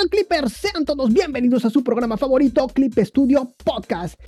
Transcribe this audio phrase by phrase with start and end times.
[0.00, 0.54] tal Clippers?
[0.54, 4.18] Sean todos bienvenidos a su programa favorito, Clip Studio Podcast.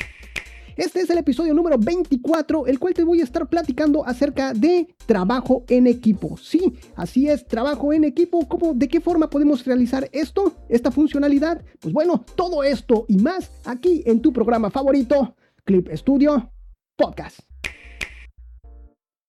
[0.76, 4.94] Este es el episodio número 24, el cual te voy a estar platicando acerca de
[5.06, 6.36] trabajo en equipo.
[6.36, 8.46] Sí, así es, trabajo en equipo.
[8.48, 11.64] ¿Cómo, ¿De qué forma podemos realizar esto, esta funcionalidad?
[11.80, 16.52] Pues bueno, todo esto y más aquí en tu programa favorito, Clip Studio
[16.96, 17.40] Podcast.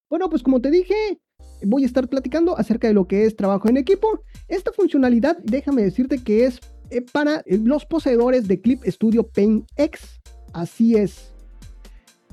[0.10, 1.22] Bueno, pues como te dije,
[1.66, 4.22] voy a estar platicando acerca de lo que es trabajo en equipo.
[4.48, 9.68] Esta funcionalidad, déjame decirte que es eh, para eh, los poseedores de Clip Studio Paint
[9.78, 10.22] X.
[10.54, 11.34] Así es.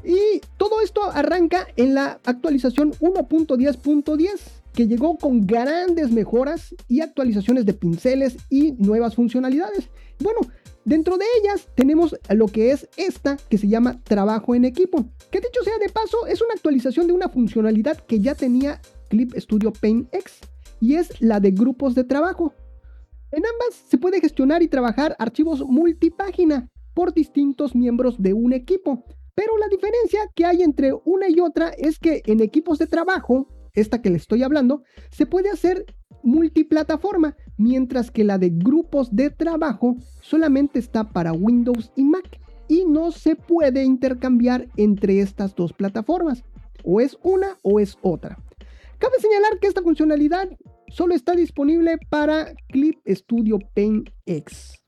[0.05, 4.41] Y todo esto arranca en la actualización 1.10.10
[4.73, 9.89] que llegó con grandes mejoras y actualizaciones de pinceles y nuevas funcionalidades.
[10.21, 10.41] Bueno,
[10.85, 15.41] dentro de ellas tenemos lo que es esta que se llama trabajo en equipo, que
[15.41, 19.73] dicho sea de paso es una actualización de una funcionalidad que ya tenía Clip Studio
[19.73, 20.41] Paint X
[20.81, 22.55] y es la de grupos de trabajo.
[23.33, 29.05] En ambas se puede gestionar y trabajar archivos multipágina por distintos miembros de un equipo.
[29.35, 33.49] Pero la diferencia que hay entre una y otra es que en equipos de trabajo,
[33.75, 35.85] esta que le estoy hablando, se puede hacer
[36.23, 42.85] multiplataforma, mientras que la de grupos de trabajo solamente está para Windows y Mac y
[42.85, 46.45] no se puede intercambiar entre estas dos plataformas.
[46.85, 48.39] O es una o es otra.
[49.01, 50.51] Cabe señalar que esta funcionalidad
[50.89, 54.79] solo está disponible para Clip Studio Paint X,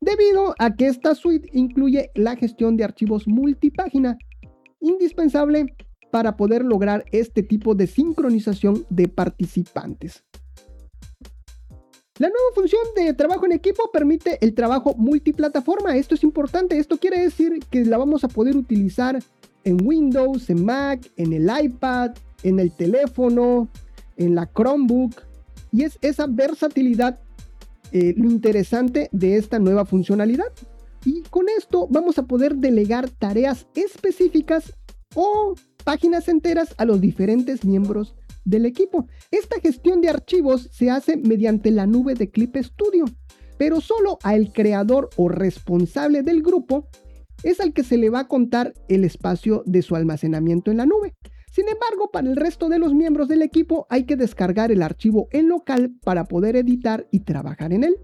[0.00, 4.18] debido a que esta suite incluye la gestión de archivos multipágina,
[4.80, 5.76] indispensable
[6.10, 10.24] para poder lograr este tipo de sincronización de participantes.
[12.18, 15.96] La nueva función de trabajo en equipo permite el trabajo multiplataforma.
[15.96, 16.78] Esto es importante.
[16.78, 19.18] Esto quiere decir que la vamos a poder utilizar
[19.64, 23.68] en Windows, en Mac, en el iPad, en el teléfono,
[24.16, 25.22] en la Chromebook.
[25.72, 27.18] Y es esa versatilidad
[27.92, 30.52] eh, lo interesante de esta nueva funcionalidad.
[31.04, 34.74] Y con esto vamos a poder delegar tareas específicas
[35.14, 35.54] o
[35.84, 39.06] páginas enteras a los diferentes miembros del equipo.
[39.30, 43.04] Esta gestión de archivos se hace mediante la nube de Clip Studio,
[43.56, 46.88] pero solo al creador o responsable del grupo
[47.42, 50.86] es al que se le va a contar el espacio de su almacenamiento en la
[50.86, 51.14] nube.
[51.56, 55.26] Sin embargo, para el resto de los miembros del equipo hay que descargar el archivo
[55.30, 57.96] en local para poder editar y trabajar en él.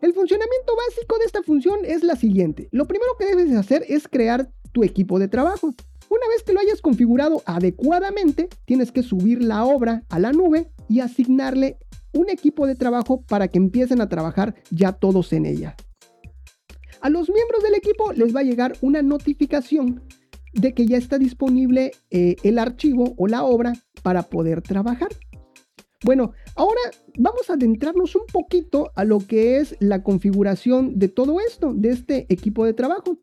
[0.00, 2.68] El funcionamiento básico de esta función es la siguiente.
[2.70, 5.74] Lo primero que debes hacer es crear tu equipo de trabajo.
[6.08, 10.70] Una vez que lo hayas configurado adecuadamente, tienes que subir la obra a la nube
[10.88, 11.78] y asignarle
[12.12, 15.74] un equipo de trabajo para que empiecen a trabajar ya todos en ella.
[17.00, 20.04] A los miembros del equipo les va a llegar una notificación
[20.56, 25.08] de que ya está disponible eh, el archivo o la obra para poder trabajar.
[26.04, 26.80] Bueno, ahora
[27.18, 31.90] vamos a adentrarnos un poquito a lo que es la configuración de todo esto, de
[31.90, 33.18] este equipo de trabajo.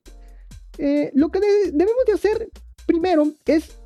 [0.77, 1.39] Eh, lo que
[1.71, 2.49] debemos de hacer
[2.85, 3.79] primero es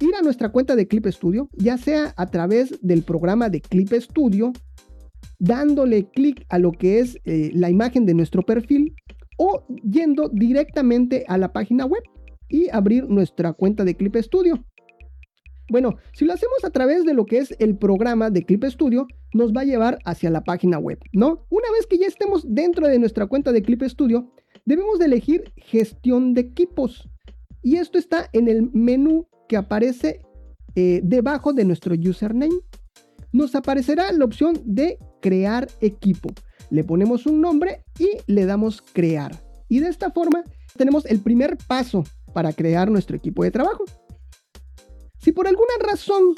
[0.00, 3.92] ir a nuestra cuenta de Clip Studio, ya sea a través del programa de Clip
[3.94, 4.52] Studio,
[5.38, 8.94] dándole clic a lo que es eh, la imagen de nuestro perfil
[9.38, 12.02] o yendo directamente a la página web
[12.48, 14.64] y abrir nuestra cuenta de Clip Studio.
[15.68, 19.08] Bueno, si lo hacemos a través de lo que es el programa de Clip Studio,
[19.34, 21.46] nos va a llevar hacia la página web, ¿no?
[21.50, 24.30] Una vez que ya estemos dentro de nuestra cuenta de Clip Studio,
[24.64, 27.08] debemos de elegir gestión de equipos.
[27.62, 30.20] Y esto está en el menú que aparece
[30.76, 32.54] eh, debajo de nuestro username.
[33.32, 36.30] Nos aparecerá la opción de crear equipo.
[36.70, 39.32] Le ponemos un nombre y le damos crear.
[39.68, 40.44] Y de esta forma
[40.76, 42.04] tenemos el primer paso
[42.36, 43.86] para crear nuestro equipo de trabajo.
[45.16, 46.34] Si por alguna razón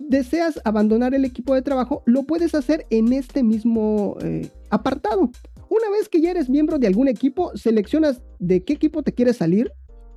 [0.00, 5.30] deseas abandonar el equipo de trabajo, lo puedes hacer en este mismo eh, apartado.
[5.68, 9.36] Una vez que ya eres miembro de algún equipo, seleccionas de qué equipo te quieres
[9.36, 9.70] salir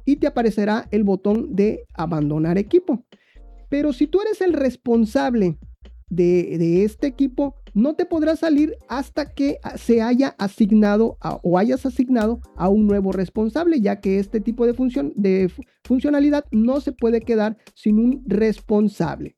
[0.05, 3.05] y te aparecerá el botón de abandonar equipo.
[3.69, 5.59] Pero si tú eres el responsable
[6.09, 12.41] de, este equipo no te podrá salir hasta que se haya asignado o hayas asignado
[12.55, 14.73] a un nuevo responsable, ya que este tipo de,
[15.15, 15.51] de
[15.83, 19.35] funcionalidad no se puede quedar sin un responsable.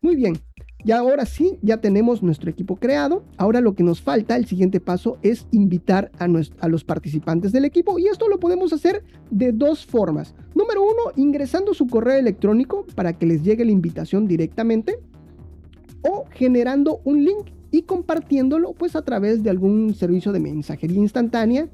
[0.00, 0.36] Muy bien,
[0.84, 3.24] y ahora sí, ya tenemos nuestro equipo creado.
[3.36, 7.64] Ahora lo que nos falta, el siguiente paso, es invitar a, a, los participantes del
[7.64, 7.98] equipo.
[7.98, 10.34] Y esto lo podemos hacer de dos formas.
[10.54, 14.98] Número uno, ingresando su correo electrónico para que les llegue la invitación directamente
[16.02, 21.68] o generando un link y compartiéndolo pues a través de algún servicio de mensajería instantánea.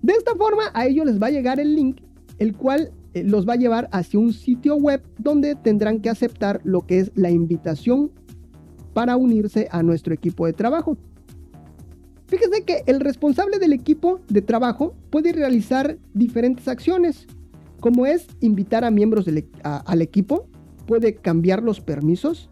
[0.00, 1.98] De esta forma a ellos les va a llegar el link,
[2.38, 6.60] el cual eh, los va a llevar hacia un sitio web donde tendrán que aceptar
[6.64, 8.10] lo que es la invitación
[8.94, 10.96] para unirse a nuestro equipo de trabajo.
[12.26, 17.26] Fíjese que el responsable del equipo de trabajo puede realizar diferentes acciones,
[17.80, 20.46] como es invitar a miembros e, al equipo,
[20.86, 22.48] puede cambiar los permisos.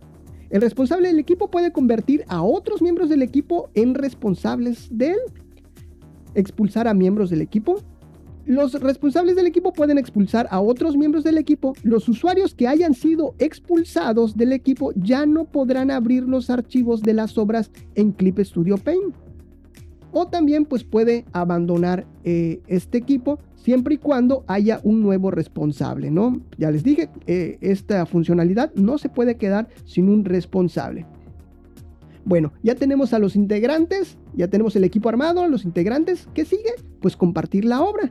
[0.51, 5.19] El responsable del equipo puede convertir a otros miembros del equipo en responsables de él,
[6.35, 7.81] expulsar a miembros del equipo.
[8.47, 11.75] Los responsables del equipo pueden expulsar a otros miembros del equipo.
[11.85, 17.15] Los usuarios que hayan sido expulsados del equipo ya no podrán abrir los archivos de
[17.15, 19.15] las obras en Clip Studio Paint
[20.13, 26.11] o también pues puede abandonar eh, este equipo siempre y cuando haya un nuevo responsable,
[26.11, 26.41] ¿no?
[26.59, 31.07] Ya les dije, eh, esta funcionalidad no se puede quedar sin un responsable.
[32.25, 36.75] Bueno, ya tenemos a los integrantes, ya tenemos el equipo armado, los integrantes, ¿qué sigue?
[37.01, 38.11] Pues compartir la obra.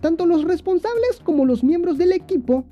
[0.00, 2.64] Tanto los responsables como los miembros del equipo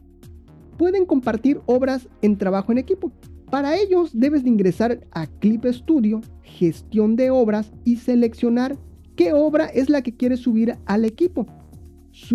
[0.76, 3.10] pueden compartir obras en trabajo en equipo.
[3.50, 8.76] Para ellos debes de ingresar a Clip Studio, gestión de obras y seleccionar
[9.14, 11.46] qué obra es la que quieres subir al equipo.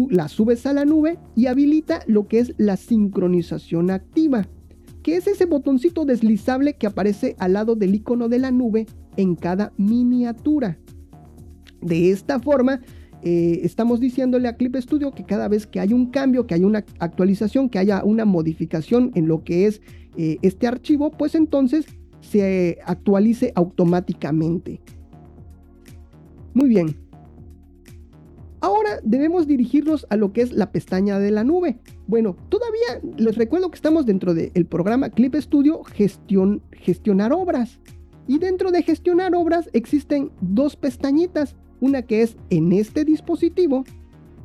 [0.09, 4.47] La subes a la nube y habilita lo que es la sincronización activa,
[5.03, 8.85] que es ese botoncito deslizable que aparece al lado del icono de la nube
[9.17, 10.77] en cada miniatura.
[11.81, 12.81] De esta forma,
[13.23, 16.65] eh, estamos diciéndole a Clip Studio que cada vez que hay un cambio, que haya
[16.65, 19.81] una actualización, que haya una modificación en lo que es
[20.17, 21.85] eh, este archivo, pues entonces
[22.19, 24.81] se actualice automáticamente.
[26.53, 26.95] Muy bien.
[29.03, 31.79] Debemos dirigirnos a lo que es la pestaña de la nube.
[32.07, 37.79] Bueno, todavía les recuerdo que estamos dentro del programa Clip Studio gestionar obras.
[38.27, 43.83] Y dentro de gestionar obras existen dos pestañitas, una que es en este dispositivo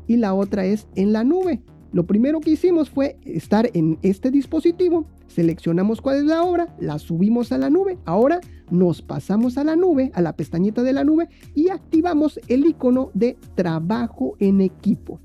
[0.07, 1.63] y la otra es en la nube.
[1.93, 6.99] Lo primero que hicimos fue estar en este dispositivo, seleccionamos cuál es la obra, la
[6.99, 7.99] subimos a la nube.
[8.05, 8.41] Ahora
[8.71, 13.11] nos pasamos a la nube, a la pestañita de la nube y activamos el icono
[13.15, 15.21] de trabajo en equipo.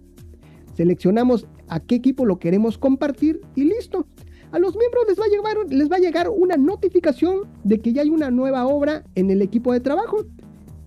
[0.76, 4.08] Seleccionamos a qué equipo lo queremos compartir y listo.
[4.52, 8.68] A los miembros les va a llegar, una notificación de que ya hay una nueva
[8.68, 10.26] obra en el equipo de trabajo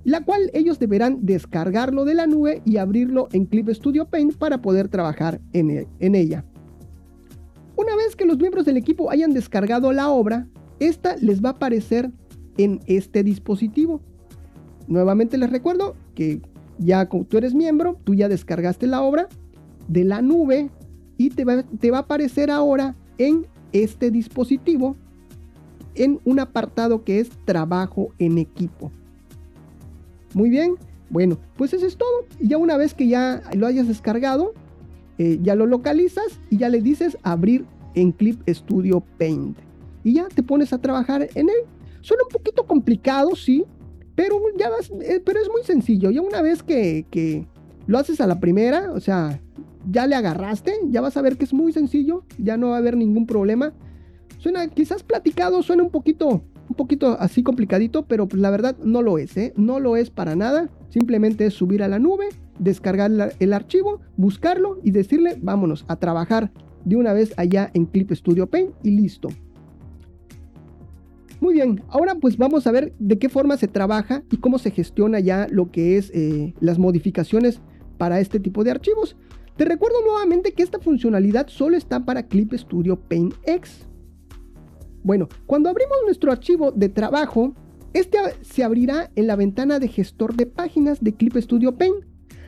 [0.05, 4.61] la cual ellos deberán descargarlo de la nube y abrirlo en Clip Studio Paint para
[4.61, 6.45] poder trabajar en ella.
[7.77, 10.47] Una vez que los miembros del equipo hayan descargado la obra,
[10.79, 12.11] esta les va a aparecer
[12.57, 14.01] en este dispositivo.
[14.87, 16.41] Nuevamente les recuerdo que
[16.79, 19.29] ya como tú eres miembro, tú ya descargaste la obra
[19.89, 20.71] de la nube
[21.17, 21.65] y te va,
[21.97, 24.97] a aparecer ahora en este dispositivo
[25.95, 28.91] en un apartado que es trabajo en equipo.
[30.33, 30.75] Muy bien,
[31.11, 32.27] bueno, pues eso es todo.
[32.41, 34.53] Y ya una vez que ya lo hayas descargado,
[35.19, 37.65] eh, ya lo localizas y ya le dices abrir
[37.95, 39.59] en Clip Studio Paint.
[40.03, 41.57] Y ya te pones a trabajar en él.
[42.01, 43.65] Suena un poquito complicado, sí,
[44.15, 46.11] pero, ya vas, eh, pero es muy sencillo.
[46.11, 47.47] Ya una vez que, que
[47.87, 49.41] lo haces a la primera, o sea,
[49.91, 52.79] ya le agarraste, ya vas a ver que es muy sencillo, ya no va a
[52.79, 53.73] haber ningún problema.
[54.39, 59.03] Suena, quizás platicado, suena un poquito un poquito así complicadito, pero pues la verdad no
[59.03, 59.53] lo es, ¿eh?
[59.57, 60.71] No lo es para nada.
[60.89, 62.29] Simplemente es subir a la nube,
[62.59, 66.53] descargar el archivo, buscarlo y decirle, vámonos a trabajar
[66.85, 69.29] de una vez allá en Clip Studio Paint y listo.
[71.41, 74.71] Muy bien, ahora pues vamos a ver de qué forma se trabaja y cómo se
[74.71, 77.61] gestiona ya lo que es eh, las modificaciones
[77.99, 79.17] para este tipo de archivos.
[79.57, 83.87] Te recuerdo nuevamente que esta funcionalidad solo está para Clip Studio Paint X.
[85.03, 87.55] Bueno, cuando abrimos nuestro archivo de trabajo,
[87.93, 92.05] este se abrirá en la ventana de gestor de páginas de Clip Studio Paint.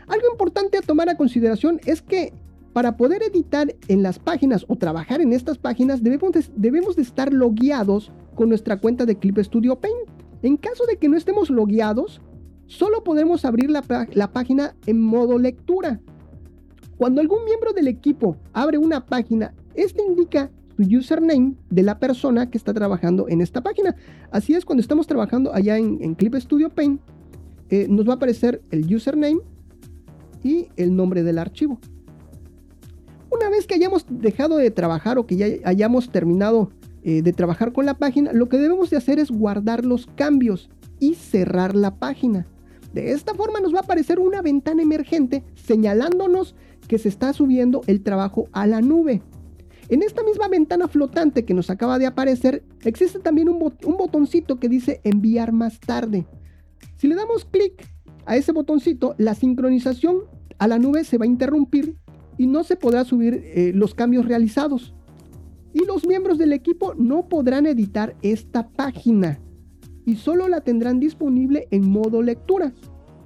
[0.07, 2.33] Algo importante a tomar a consideración es que
[2.73, 8.13] para poder editar en las páginas o trabajar en estas páginas debemos de, estar logueados
[8.35, 9.97] con nuestra cuenta de Clip Studio Paint.
[10.43, 12.21] En caso de que no estemos logueados,
[12.67, 13.81] solo podemos abrir la,
[14.31, 16.01] página en modo lectura.
[16.99, 22.59] Cuando algún miembro del equipo abre una página, este indica username de la persona que
[22.59, 23.97] está trabajando en esta página.
[24.31, 27.01] Así es, cuando estamos trabajando allá en, Clip Studio Paint,
[27.71, 29.41] eh, nos va a aparecer el username
[30.77, 31.79] el nombre del archivo.
[33.31, 36.71] Una vez que hayamos dejado de trabajar o que ya hayamos terminado
[37.03, 40.71] eh, de trabajar con la página, lo que debemos de hacer es guardar los cambios
[40.99, 42.47] y cerrar la página.
[42.93, 46.55] De esta forma nos va a aparecer una ventana emergente señalándonos
[46.89, 49.23] que se está subiendo el trabajo a la nube.
[49.89, 54.69] En esta misma ventana flotante que nos acaba de aparecer, existe también un, botoncito que
[54.69, 56.27] dice enviar más tarde.
[56.97, 57.87] Si le damos clic
[58.27, 60.19] a ese botoncito, la sincronización
[60.59, 61.97] a la nube se va a interrumpir
[62.37, 64.95] y no se podrá subir eh, los cambios realizados.
[65.73, 69.41] Y los miembros del equipo no podrán editar esta página.
[70.09, 72.73] y solo la tendrán disponible en modo lectura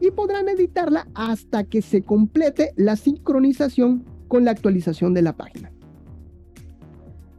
[0.00, 5.71] y podrán editarla hasta que se complete la sincronización con la actualización de la página.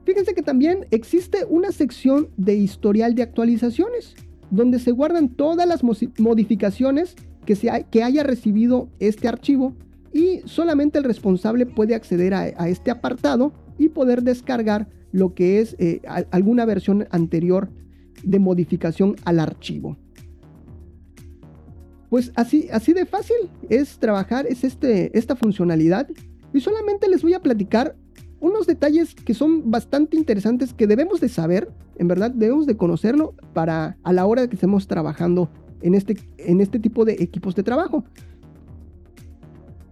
[0.06, 4.16] Fíjense que también existe una sección de historial de actualizaciones,
[4.52, 5.82] donde se guardan todas las
[6.20, 9.74] modificaciones que, haya recibido este archivo
[10.14, 15.76] y solamente el responsable puede acceder a, este apartado y poder descargar lo que es
[15.80, 17.70] eh, alguna versión anterior
[18.24, 19.98] de modificación al archivo.
[22.10, 23.38] Pues así, así de fácil
[23.70, 26.10] es trabajar es este, esta funcionalidad
[26.54, 27.96] y solamente les voy a platicar
[28.42, 33.36] unos detalles que son bastante interesantes que debemos de saber, en verdad debemos de conocerlo
[33.54, 35.50] para a la hora que estemos trabajando
[35.82, 38.04] en este, en este tipo de equipos de trabajo.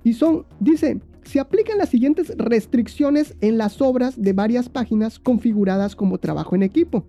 [0.03, 5.95] Y son, dice, se aplican las siguientes restricciones en las obras de varias páginas configuradas
[5.95, 7.05] como trabajo en equipo.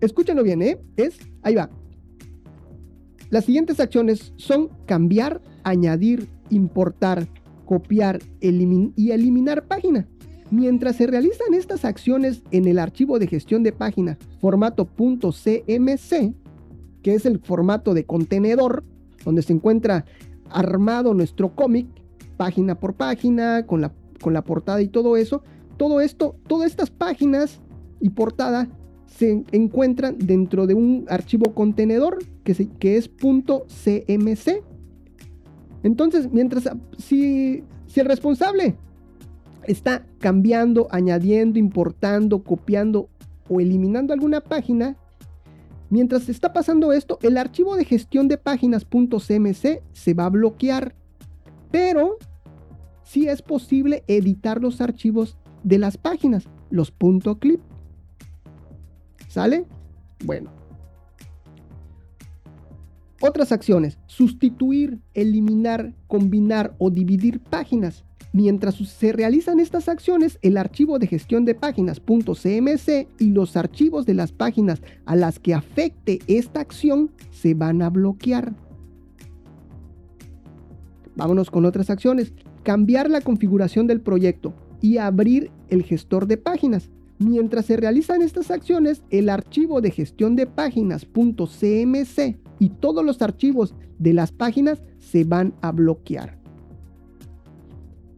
[0.00, 0.78] Escúchenlo bien, ¿eh?
[0.96, 1.70] Es, ahí va.
[3.30, 7.26] Las siguientes acciones son cambiar, añadir, importar,
[7.64, 10.06] copiar y eliminar página.
[10.50, 16.34] Mientras se realizan estas acciones en el archivo de gestión de página formato .cmc,
[17.04, 18.82] que es el formato de contenedor,
[19.26, 20.06] donde se encuentra
[20.50, 21.86] armado nuestro cómic,
[22.38, 23.92] página por página, con la,
[24.22, 25.42] con la portada y todo eso,
[25.76, 27.60] todo esto, todas estas páginas
[28.00, 28.68] y portada
[29.06, 34.62] se encuentran dentro de un archivo contenedor que, que es .cmc.
[35.82, 38.76] Entonces, mientras si, si el responsable
[39.66, 43.10] está cambiando, añadiendo, importando, copiando
[43.46, 44.96] o eliminando alguna página,
[45.94, 50.96] mientras está pasando esto, el archivo de gestión de páginas.cmc se va a bloquear.
[51.70, 52.16] Pero
[53.04, 56.92] sí es posible editar los archivos de las páginas, los
[57.38, 57.60] .clip.
[59.28, 59.66] ¿Sale?
[60.24, 60.50] Bueno.
[63.20, 63.96] Otras acciones.
[64.08, 68.04] Sustituir, eliminar, combinar o dividir páginas.
[68.34, 74.14] Mientras se realizan estas acciones, el archivo de gestión de páginas.cmc y los archivos de
[74.14, 78.52] las páginas a las que afecte esta acción se van a bloquear.
[81.14, 82.32] Vámonos con otras acciones.
[82.64, 86.90] Cambiar la configuración del proyecto y abrir el gestor de páginas.
[87.20, 93.76] Mientras se realizan estas acciones, el archivo de gestión de páginas.cmc y todos los archivos
[94.00, 96.43] de las páginas se van a bloquear.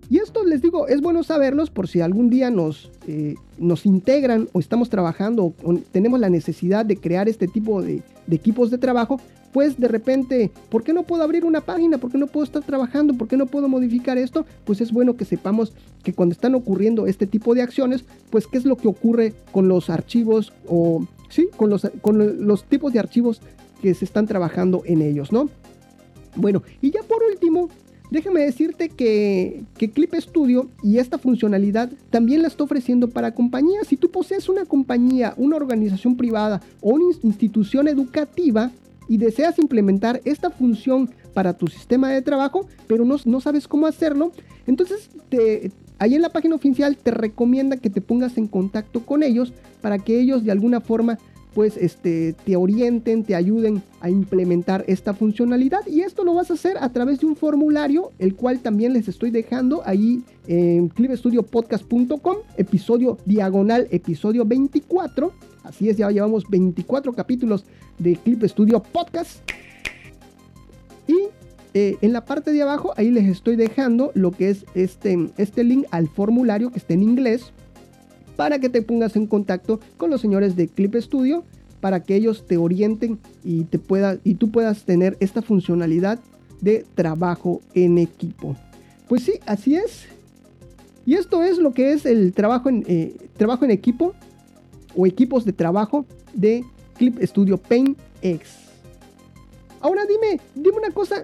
[0.09, 4.49] Y esto les digo, es bueno saberlos por si algún día nos, eh, nos integran
[4.53, 8.79] o estamos trabajando o tenemos la necesidad de crear este tipo de, de equipos de
[8.79, 9.21] trabajo,
[9.53, 11.99] pues de repente, ¿por qué no puedo abrir una página?
[11.99, 13.15] ¿Por qué no puedo estar trabajando?
[13.15, 14.45] ¿Por qué no puedo modificar esto?
[14.65, 15.73] Pues es bueno que sepamos
[16.03, 19.67] que cuando están ocurriendo este tipo de acciones, pues qué es lo que ocurre con
[19.67, 23.41] los archivos o, sí, con los, con los tipos de archivos
[23.81, 25.49] que se están trabajando en ellos, ¿no?
[26.37, 27.71] Bueno, y ya por último,
[28.11, 33.87] déjame decirte que, que, Clip Studio y esta funcionalidad también la está ofreciendo para compañías.
[33.87, 38.71] Si tú posees una compañía, una organización privada o una institución educativa,
[39.09, 43.87] y deseas implementar esta función para tu sistema de trabajo, pero no, no sabes cómo
[43.87, 44.33] hacerlo,
[44.67, 49.23] entonces te, ahí en la página oficial te recomienda que te pongas en contacto con
[49.23, 51.19] ellos para que ellos de alguna forma
[51.57, 55.87] pues este, te orienten, te ayuden a implementar esta funcionalidad.
[55.87, 59.09] Y esto lo vas a hacer a través de un formulario, el cual también les
[59.09, 65.33] estoy dejando ahí en clipstudiopodcast.com, episodio diagonal, episodio 24.
[65.65, 67.65] Así es, ya llevamos 24 capítulos
[67.99, 69.41] de Clip Studio Podcast.
[71.07, 71.17] Y
[71.73, 75.65] eh, en la parte de abajo, ahí les estoy dejando lo que es este, este
[75.65, 77.55] link al formulario que está en inglés
[78.37, 81.45] para que te pongas en contacto con los señores de Clip Studio
[81.81, 86.19] para que ellos te orienten y, te pueda, y tú puedas tener esta funcionalidad
[86.61, 88.57] de trabajo en equipo.
[89.09, 90.07] Pues sí, así es.
[91.05, 94.15] Y esto es lo que es el trabajo en, eh, trabajo en equipo
[94.97, 96.65] o equipos de trabajo de
[96.97, 98.67] Clip Studio Paint X.
[99.81, 101.23] Ahora dime, dime una cosa,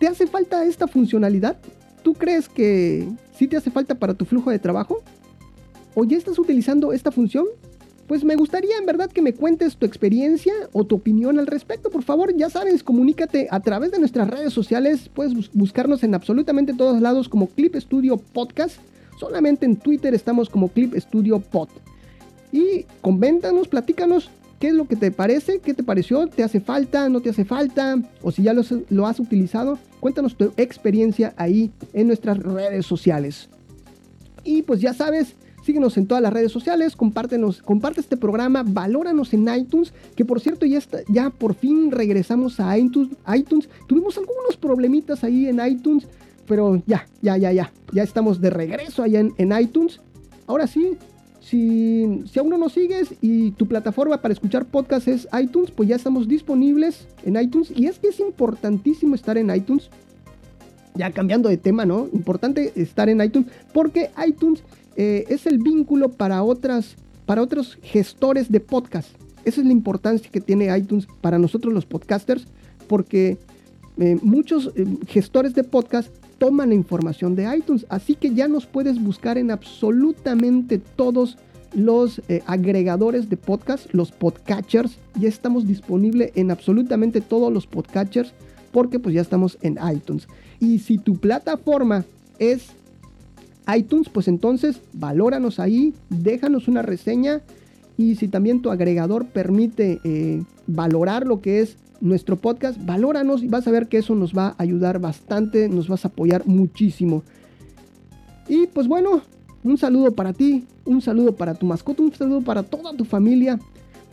[0.00, 1.58] ¿te hace falta esta funcionalidad?
[2.02, 5.02] ¿Tú crees que sí te hace falta para tu flujo de trabajo?
[5.94, 7.46] O ya estás utilizando esta función?
[8.08, 11.90] Pues me gustaría en verdad que me cuentes tu experiencia o tu opinión al respecto.
[11.90, 15.10] Por favor, ya sabes, comunícate a través de nuestras redes sociales.
[15.12, 18.76] Puedes buscarnos en absolutamente todos lados como Clip Studio Podcast.
[19.20, 21.68] Solamente en Twitter estamos como Clip Studio Pod.
[22.50, 27.10] Y coméntanos, platícanos qué es lo que te parece, qué te pareció, te hace falta,
[27.10, 29.78] no te hace falta, o si ya lo, lo has utilizado.
[30.00, 33.50] Cuéntanos tu experiencia ahí en nuestras redes sociales.
[34.44, 35.34] Y pues ya sabes,
[35.68, 40.40] Síguenos en todas las redes sociales, compártenos, comparte este programa, valóranos en iTunes, que por
[40.40, 43.68] cierto ya, ya por fin regresamos a iTunes, iTunes.
[43.86, 46.08] Tuvimos algunos problemitas ahí en iTunes,
[46.46, 50.00] pero ya, ya, ya, ya, ya estamos de regreso allá en, en iTunes.
[50.46, 50.96] Ahora sí,
[51.38, 55.86] si, si, aún no nos sigues y tu plataforma para escuchar podcast es iTunes, pues
[55.86, 57.70] ya estamos disponibles en iTunes.
[57.76, 59.90] Y es que es importantísimo estar en iTunes.
[60.94, 62.08] Ya cambiando de tema, ¿no?
[62.14, 64.64] Importante estar en iTunes porque iTunes
[65.00, 69.08] eh, es el vínculo para, otras, para otros gestores de podcast.
[69.44, 72.48] Esa es la importancia que tiene iTunes para nosotros los podcasters
[72.88, 73.38] porque
[73.98, 77.86] eh, muchos eh, gestores de podcast toman la información de iTunes.
[77.88, 81.38] Así que ya nos puedes buscar en absolutamente todos
[81.74, 84.98] los agregadores de podcast, los podcatchers.
[85.20, 88.32] Ya estamos disponibles en absolutamente todos los podcatchers
[88.72, 90.26] porque pues ya estamos en iTunes.
[90.58, 92.04] Y si tu plataforma
[92.40, 92.70] es
[93.76, 97.42] iTunes, pues entonces valóranos ahí, déjanos una reseña
[97.96, 103.48] y si también tu agregador permite eh, valorar lo que es nuestro podcast, valóranos y
[103.48, 107.24] vas a ver que eso nos va a ayudar bastante, nos vas a apoyar muchísimo.
[108.48, 109.22] Y pues bueno,
[109.64, 113.58] un saludo para ti, un saludo para tu mascota, un saludo para toda tu familia,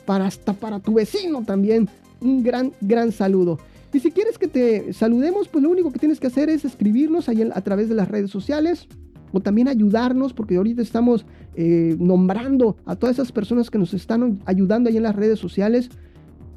[0.05, 1.87] para hasta para tu vecino también.
[2.21, 3.59] Un gran, gran saludo.
[3.93, 7.29] Y si quieres que te saludemos, pues lo único que tienes que hacer es escribirnos
[7.29, 8.87] ahí a través de las redes sociales
[9.31, 14.39] o también ayudarnos, porque ahorita estamos eh, nombrando a todas esas personas que nos están
[14.45, 15.89] ayudando ahí en las redes sociales.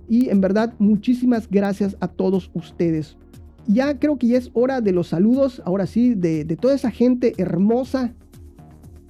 [0.08, 3.16] Y en verdad, muchísimas gracias a todos ustedes.
[3.66, 7.34] Ya creo que ya es hora de los saludos, ahora sí, de, toda esa gente
[7.36, 8.14] hermosa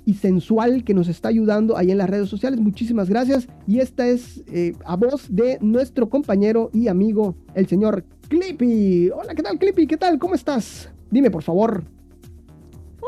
[0.04, 2.58] y sensual que nos está ayudando ahí en las redes sociales.
[2.58, 3.46] Muchísimas gracias.
[3.66, 9.10] Y esta es eh, a voz de nuestro compañero y amigo, el señor Clippy.
[9.10, 9.86] Hola, ¿qué tal, Clippy?
[9.86, 10.18] ¿Qué tal?
[10.18, 10.90] ¿Cómo estás?
[11.10, 11.97] Dime, por favor.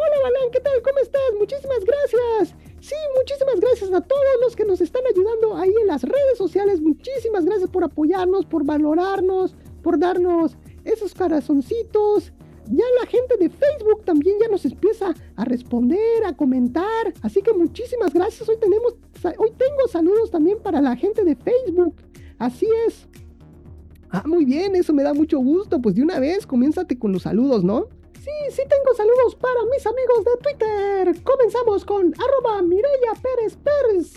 [0.01, 0.81] Hola, Balán, ¿qué tal?
[0.83, 1.21] ¿Cómo estás?
[1.39, 2.57] Muchísimas gracias.
[2.81, 6.81] Sí, muchísimas gracias a todos los que nos están ayudando ahí en las redes sociales.
[6.81, 12.33] Muchísimas gracias por apoyarnos, por valorarnos, por darnos esos corazoncitos.
[12.71, 17.13] Ya la gente de Facebook también ya nos empieza a responder, a comentar.
[17.21, 18.49] Así que muchísimas gracias.
[18.49, 18.95] Hoy tenemos,
[19.37, 21.95] hoy tengo saludos también para la gente de Facebook.
[22.39, 23.07] Así es.
[24.09, 25.79] Ah, muy bien, eso me da mucho gusto.
[25.79, 28.00] Pues de una vez, comiénzate con los saludos, ¿no?
[28.21, 31.23] Sí, sí tengo saludos para mis amigos de Twitter.
[31.25, 34.13] Comenzamos con arroba Mireya Pérez Pérez,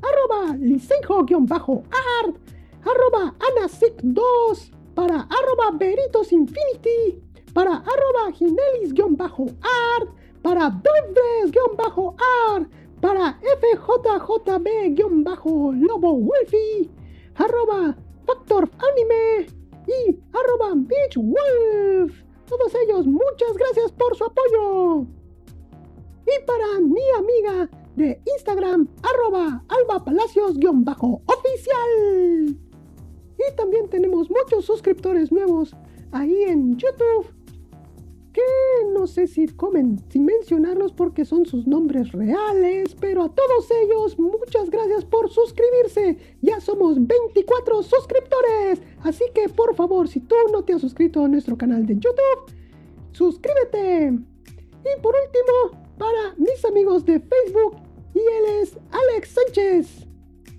[0.00, 2.34] arroba Licenjo-art,
[2.80, 7.20] arroba Anasic2, para arroba Veritos Infinity,
[7.52, 10.08] para arroba Ginelis-art,
[10.40, 12.70] para Doives-art,
[13.02, 16.90] para FJJB-Lobo Wolfie,
[17.34, 19.44] arroba Factor Anime
[19.86, 25.06] y arroba Beach Wolf todos ellos, muchas gracias por su apoyo.
[26.26, 32.56] Y para mi amiga de Instagram, arroba Alba Palacios-oficial.
[33.38, 35.74] Y también tenemos muchos suscriptores nuevos
[36.12, 37.26] ahí en YouTube
[39.12, 44.68] sé si, comen, sin mencionarlos porque son sus nombres reales, pero a todos ellos muchas
[44.70, 46.16] gracias por suscribirse.
[46.40, 51.28] Ya somos 24 suscriptores, así que por favor, si tú no te has suscrito a
[51.28, 52.52] nuestro canal de YouTube,
[53.12, 54.08] suscríbete.
[54.08, 57.76] Y por último, para mis amigos de Facebook,
[58.14, 60.06] y él es Alex Sánchez.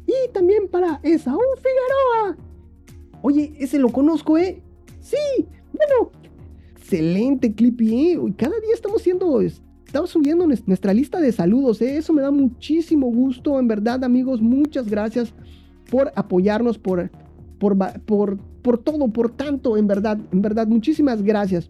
[0.05, 2.37] Y también para Esaú Figueroa.
[3.21, 4.61] Oye, ese lo conozco, ¿eh?
[5.01, 6.11] Sí, bueno,
[6.93, 8.11] excelente, Clippy.
[8.11, 8.19] ¿eh?
[8.37, 11.81] Cada día estamos siendo, estamos subiendo nuestra lista de saludos.
[11.81, 11.97] ¿eh?
[11.97, 13.59] Eso me da muchísimo gusto.
[13.59, 15.33] En verdad, amigos, muchas gracias
[15.89, 17.09] por apoyarnos, por,
[17.59, 21.69] por, por, todo, por tanto, en verdad, en verdad, muchísimas gracias.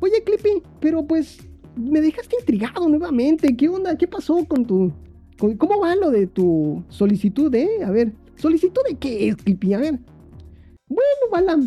[0.00, 1.38] Oye, Clippy, pero pues
[1.76, 3.56] me dejaste intrigado nuevamente.
[3.56, 3.96] ¿Qué onda?
[3.96, 4.92] ¿Qué pasó con tu...
[5.56, 7.84] ¿Cómo va lo de tu solicitud, eh?
[7.84, 9.74] A ver, ¿solicitud de qué es, Clippy?
[9.74, 9.98] A ver.
[10.88, 11.60] Bueno, Balam.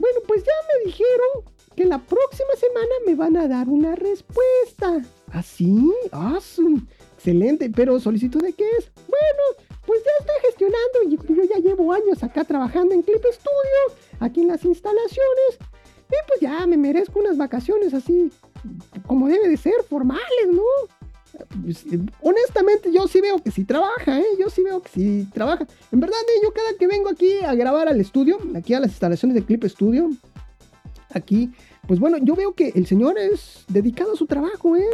[0.00, 5.02] Bueno, pues ya me dijeron que la próxima semana me van a dar una respuesta.
[5.32, 5.92] ¿Ah, sí?
[6.12, 6.38] Ah,
[7.16, 7.70] excelente.
[7.70, 8.90] Pero solicitud de qué es?
[8.96, 13.98] Bueno, pues ya estoy gestionando y yo ya llevo años acá trabajando en Clip Studio,
[14.18, 15.58] aquí en las instalaciones.
[16.08, 18.32] Y pues ya me merezco unas vacaciones así,
[19.06, 20.62] como debe de ser, formales, ¿no?
[21.62, 21.84] Pues,
[22.20, 24.26] honestamente, yo sí veo que sí trabaja, ¿eh?
[24.38, 25.66] Yo sí veo que sí trabaja.
[25.92, 26.40] En verdad, ¿eh?
[26.42, 29.64] yo cada que vengo aquí a grabar al estudio, aquí a las instalaciones de Clip
[29.64, 30.10] Studio,
[31.12, 31.50] aquí,
[31.86, 34.84] pues bueno, yo veo que el señor es dedicado a su trabajo, ¿eh?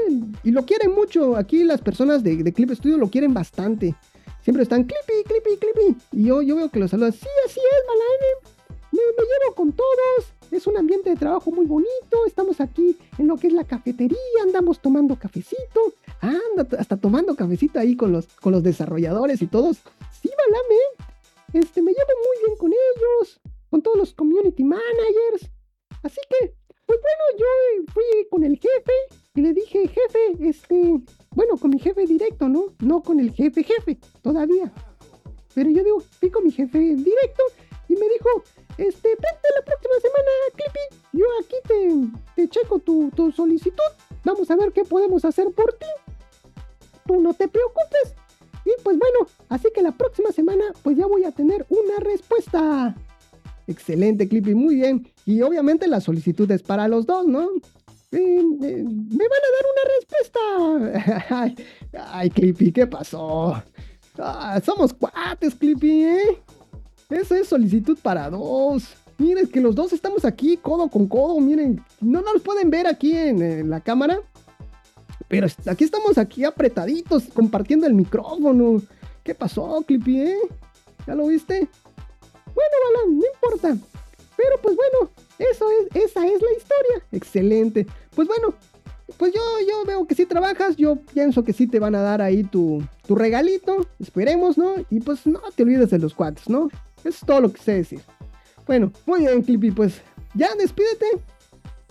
[0.44, 1.36] Y lo quieren mucho.
[1.36, 3.94] Aquí las personas de, Clip Studio lo quieren bastante.
[4.42, 5.96] Siempre están clippy, clippy, clippy.
[6.12, 7.12] Y yo, yo veo que los saluda.
[7.12, 8.56] Sí, así es, Malane.
[8.92, 10.32] Me, llevo con todos.
[10.52, 12.26] Es un ambiente de trabajo muy bonito.
[12.26, 14.16] Estamos aquí en lo que es la cafetería.
[14.44, 15.92] Andamos tomando cafecito.
[16.20, 19.78] anda hasta tomando cafecito ahí con los, con los desarrolladores y todos.
[20.22, 25.50] Sí, Balame, este, me llevo muy bien con ellos, con todos los community managers.
[26.06, 26.54] Así que,
[26.86, 28.92] pues bueno, yo fui con el jefe
[29.34, 31.00] y le dije, jefe, este,
[31.34, 32.66] bueno, con mi jefe directo, ¿no?
[32.78, 34.72] No con el jefe jefe, todavía.
[35.52, 37.42] Pero yo digo, fui con mi jefe directo
[37.88, 38.28] y me dijo,
[38.78, 41.02] este, vente la próxima semana, Clippy.
[41.12, 43.90] Yo aquí te, te checo tu, tu solicitud.
[44.24, 45.86] Vamos a ver qué podemos hacer por ti.
[47.04, 48.14] Tú no te preocupes.
[48.64, 52.94] Y pues bueno, así que la próxima semana pues ya voy a tener una respuesta.
[53.66, 55.04] Excelente, Clippy, muy bien.
[55.26, 57.50] Y obviamente la solicitud es para los dos, ¿no?
[58.12, 61.54] Eh, me van a dar una respuesta.
[62.12, 63.60] ay, Clippy, ¿qué pasó?
[64.18, 66.42] Ah, somos cuates, Clippy, ¿eh?
[67.10, 68.94] Esa es solicitud para dos.
[69.18, 71.40] Miren, que los dos estamos aquí codo con codo.
[71.40, 74.20] Miren, no nos pueden ver aquí en la cámara.
[75.26, 78.80] Pero aquí estamos aquí apretaditos, compartiendo el micrófono.
[79.24, 80.38] ¿Qué pasó, Clippy, eh?
[81.04, 81.68] ¿Ya lo viste?
[82.54, 83.76] Bueno, Balán, no importa.
[84.36, 87.06] Pero pues bueno, eso es, esa es la historia.
[87.12, 87.86] Excelente.
[88.14, 88.54] Pues bueno,
[89.16, 92.20] pues yo, yo veo que si trabajas, yo pienso que sí te van a dar
[92.22, 93.86] ahí tu, tu regalito.
[93.98, 94.74] Esperemos, ¿no?
[94.90, 96.68] Y pues no te olvides de los cuates, ¿no?
[97.00, 98.00] Eso es todo lo que sé decir.
[98.66, 100.00] Bueno, muy bien, Clippy, pues
[100.34, 101.06] ya despídete.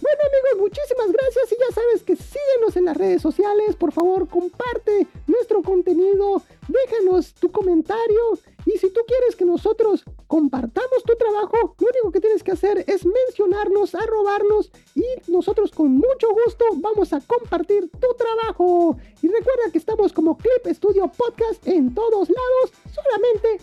[0.06, 4.30] Bueno amigos, muchísimas gracias y ya sabes que síguenos en las redes sociales, por favor
[4.30, 8.38] comparte nuestro contenido, déjanos tu comentario
[8.68, 12.86] y si tú quieres que nosotros compartamos tu trabajo, lo único que tienes que hacer
[12.86, 18.96] es mencionarnos, arrobarnos y nosotros con mucho gusto vamos a compartir tu trabajo.
[19.24, 23.54] Y recuerda que estamos como Clip Studio Podcast en todos lados, solamente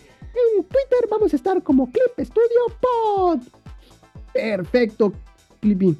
[0.57, 3.39] en Twitter vamos a estar como Clip Studio Pod.
[4.33, 5.13] Perfecto,
[5.61, 5.97] Clippy.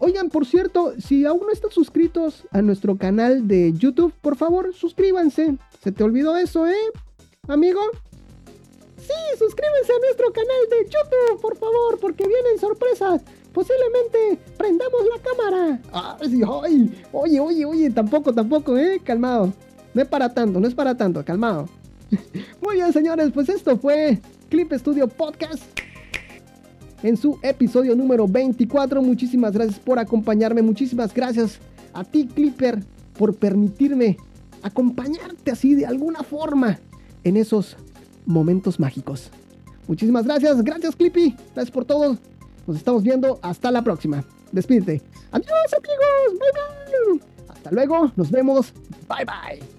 [0.00, 4.72] Oigan, por cierto, si aún no están suscritos a nuestro canal de YouTube, por favor,
[4.74, 5.56] suscríbanse.
[5.82, 6.92] ¿Se te olvidó eso, eh,
[7.48, 7.80] amigo?
[8.96, 13.22] Sí, suscríbanse a nuestro canal de YouTube, por favor, porque vienen sorpresas.
[13.52, 15.80] Posiblemente prendamos la cámara.
[15.92, 19.52] Ay, ay, oye, oye, oye, tampoco, tampoco, eh, calmado.
[19.94, 21.68] No es para tanto, no es para tanto, calmado.
[22.60, 25.62] Muy bien, señores, pues esto fue Clip Studio Podcast
[27.02, 29.02] en su episodio número 24.
[29.02, 30.62] Muchísimas gracias por acompañarme.
[30.62, 31.58] Muchísimas gracias
[31.92, 32.82] a ti, Clipper,
[33.18, 34.16] por permitirme
[34.62, 36.78] acompañarte así de alguna forma
[37.24, 37.76] en esos
[38.26, 39.30] momentos mágicos.
[39.86, 40.62] Muchísimas gracias.
[40.62, 41.34] Gracias, Clippy.
[41.54, 42.18] Gracias por todo.
[42.66, 43.38] Nos estamos viendo.
[43.42, 44.24] Hasta la próxima.
[44.52, 45.02] Despídete.
[45.32, 46.38] Adiós, amigos.
[46.38, 47.28] Bye, bye.
[47.48, 48.12] Hasta luego.
[48.16, 48.72] Nos vemos.
[49.08, 49.77] Bye, bye.